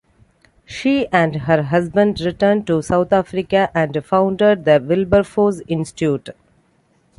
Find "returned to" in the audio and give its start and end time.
2.21-2.81